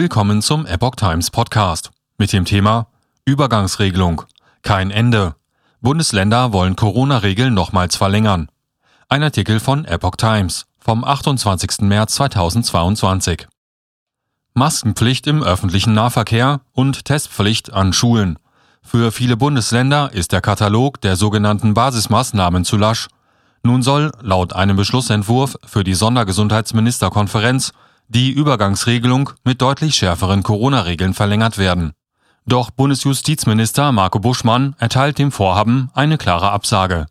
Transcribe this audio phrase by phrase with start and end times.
[0.00, 2.86] Willkommen zum Epoch Times Podcast mit dem Thema
[3.26, 4.22] Übergangsregelung.
[4.62, 5.34] Kein Ende.
[5.82, 8.48] Bundesländer wollen Corona-Regeln nochmals verlängern.
[9.10, 11.82] Ein Artikel von Epoch Times vom 28.
[11.82, 13.46] März 2022.
[14.54, 18.38] Maskenpflicht im öffentlichen Nahverkehr und Testpflicht an Schulen.
[18.80, 23.08] Für viele Bundesländer ist der Katalog der sogenannten Basismaßnahmen zu lasch.
[23.62, 27.74] Nun soll laut einem Beschlussentwurf für die Sondergesundheitsministerkonferenz
[28.10, 31.92] die Übergangsregelung mit deutlich schärferen Corona-Regeln verlängert werden.
[32.44, 37.06] Doch Bundesjustizminister Marco Buschmann erteilt dem Vorhaben eine klare Absage.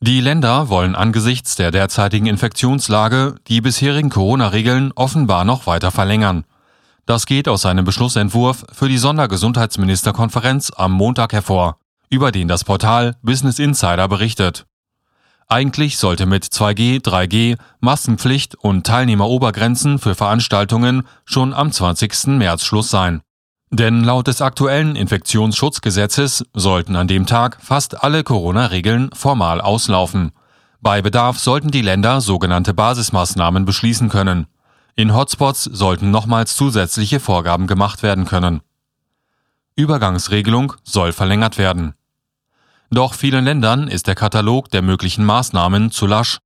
[0.00, 6.44] Die Länder wollen angesichts der derzeitigen Infektionslage die bisherigen Corona-Regeln offenbar noch weiter verlängern.
[7.04, 11.76] Das geht aus einem Beschlussentwurf für die Sondergesundheitsministerkonferenz am Montag hervor,
[12.08, 14.64] über den das Portal Business Insider berichtet.
[15.48, 22.38] Eigentlich sollte mit 2G, 3G, Maskenpflicht und Teilnehmerobergrenzen für Veranstaltungen schon am 20.
[22.38, 23.20] März Schluss sein.
[23.70, 30.32] Denn laut des aktuellen Infektionsschutzgesetzes sollten an dem Tag fast alle Corona-Regeln formal auslaufen.
[30.80, 34.46] Bei Bedarf sollten die Länder sogenannte Basismaßnahmen beschließen können.
[34.96, 38.60] In Hotspots sollten nochmals zusätzliche Vorgaben gemacht werden können.
[39.76, 41.94] Übergangsregelung soll verlängert werden.
[42.94, 46.38] Doch vielen Ländern ist der Katalog der möglichen Maßnahmen zu lasch.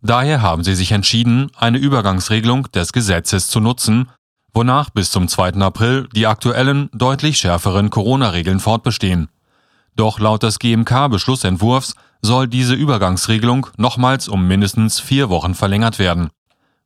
[0.00, 4.08] Daher haben sie sich entschieden, eine Übergangsregelung des Gesetzes zu nutzen,
[4.54, 5.56] wonach bis zum 2.
[5.56, 9.28] April die aktuellen, deutlich schärferen Corona-Regeln fortbestehen.
[9.94, 16.30] Doch laut des GMK-Beschlussentwurfs soll diese Übergangsregelung nochmals um mindestens vier Wochen verlängert werden.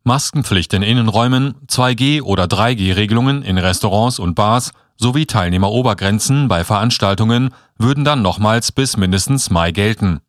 [0.03, 8.05] Maskenpflicht in Innenräumen, 2G- oder 3G-Regelungen in Restaurants und Bars sowie Teilnehmerobergrenzen bei Veranstaltungen würden
[8.05, 10.21] dann nochmals bis mindestens Mai gelten.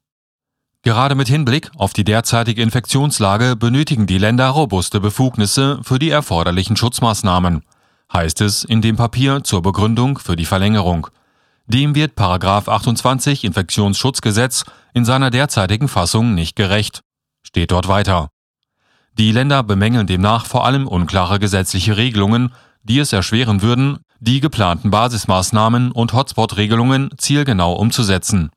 [0.82, 6.78] Gerade mit Hinblick auf die derzeitige Infektionslage benötigen die Länder robuste Befugnisse für die erforderlichen
[6.78, 7.64] Schutzmaßnahmen,
[8.14, 11.08] heißt es in dem Papier zur Begründung für die Verlängerung.
[11.66, 17.02] Dem wird 28 Infektionsschutzgesetz in seiner derzeitigen Fassung nicht gerecht.
[17.42, 18.30] Steht dort weiter.
[19.18, 22.54] Die Länder bemängeln demnach vor allem unklare gesetzliche Regelungen,
[22.86, 28.50] die es erschweren würden, die geplanten Basismaßnahmen und Hotspot-Regelungen zielgenau umzusetzen.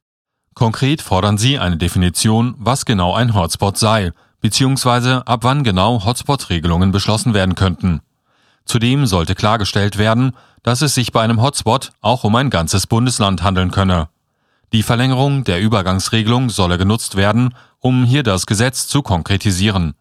[0.55, 5.23] Konkret fordern sie eine Definition, was genau ein Hotspot sei, bzw.
[5.25, 8.01] ab wann genau Hotspot-Regelungen beschlossen werden könnten.
[8.65, 13.43] Zudem sollte klargestellt werden, dass es sich bei einem Hotspot auch um ein ganzes Bundesland
[13.43, 14.09] handeln könne.
[14.73, 19.95] Die Verlängerung der Übergangsregelung solle genutzt werden, um hier das Gesetz zu konkretisieren.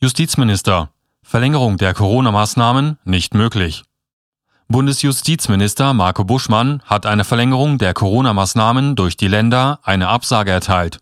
[0.00, 0.90] Justizminister
[1.24, 3.82] Verlängerung der Corona-Maßnahmen nicht möglich.
[4.68, 11.00] Bundesjustizminister Marco Buschmann hat eine Verlängerung der Corona-Maßnahmen durch die Länder eine Absage erteilt.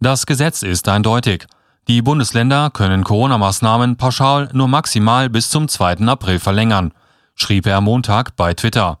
[0.00, 1.46] Das Gesetz ist eindeutig.
[1.88, 6.06] Die Bundesländer können Corona-Maßnahmen pauschal nur maximal bis zum 2.
[6.08, 6.92] April verlängern,
[7.34, 8.98] schrieb er Montag bei Twitter.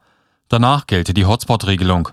[0.48, 2.08] Danach gelte die Hotspot-Regelung.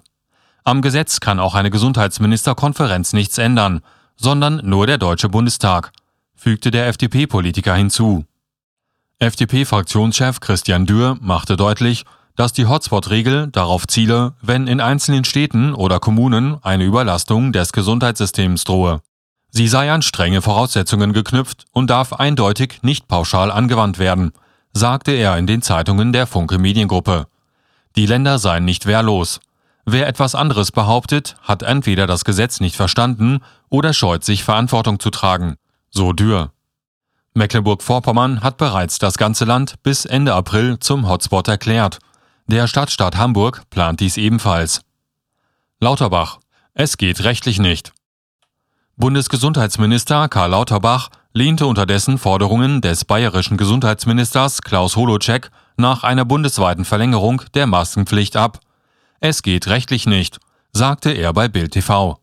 [0.65, 3.81] Am Gesetz kann auch eine Gesundheitsministerkonferenz nichts ändern,
[4.17, 5.93] sondern nur der Deutsche Bundestag,
[6.35, 8.25] fügte der FDP-Politiker hinzu.
[9.21, 12.05] FDP-Fraktionschef Christian Dürr machte deutlich,
[12.35, 18.63] dass die Hotspot-Regel darauf ziele, wenn in einzelnen Städten oder Kommunen eine Überlastung des Gesundheitssystems
[18.63, 19.01] drohe.
[19.51, 24.31] Sie sei an strenge Voraussetzungen geknüpft und darf eindeutig nicht pauschal angewandt werden,
[24.73, 27.27] sagte er in den Zeitungen der Funke Mediengruppe.
[27.95, 29.39] Die Länder seien nicht wehrlos.
[29.85, 35.11] Wer etwas anderes behauptet, hat entweder das Gesetz nicht verstanden oder scheut sich Verantwortung zu
[35.11, 35.57] tragen,
[35.91, 36.51] so Dürr.
[37.33, 41.99] Mecklenburg-Vorpommern hat bereits das ganze Land bis Ende April zum Hotspot erklärt.
[42.47, 44.81] Der Stadtstaat Hamburg plant dies ebenfalls.
[45.79, 46.39] Lauterbach.
[46.73, 47.93] Es geht rechtlich nicht.
[48.97, 57.41] Bundesgesundheitsminister Karl Lauterbach lehnte unterdessen Forderungen des bayerischen Gesundheitsministers Klaus Holocek nach einer bundesweiten Verlängerung
[57.53, 58.59] der Maskenpflicht ab.
[59.19, 60.39] Es geht rechtlich nicht,
[60.73, 62.20] sagte er bei Bild TV.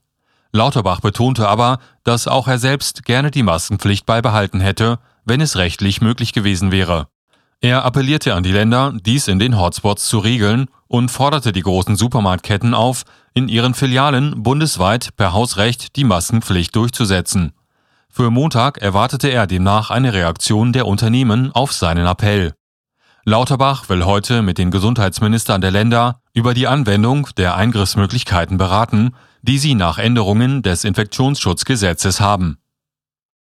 [0.52, 6.00] Lauterbach betonte aber, dass auch er selbst gerne die Maskenpflicht beibehalten hätte, wenn es rechtlich
[6.00, 7.08] möglich gewesen wäre.
[7.60, 11.96] Er appellierte an die Länder, dies in den Hotspots zu regeln und forderte die großen
[11.96, 13.02] Supermarktketten auf,
[13.34, 17.52] in ihren Filialen bundesweit per Hausrecht die Maskenpflicht durchzusetzen.
[18.08, 22.54] Für Montag erwartete er demnach eine Reaktion der Unternehmen auf seinen Appell.
[23.24, 29.58] Lauterbach will heute mit den Gesundheitsministern der Länder über die Anwendung der Eingriffsmöglichkeiten beraten, die
[29.58, 32.58] sie nach Änderungen des Infektionsschutzgesetzes haben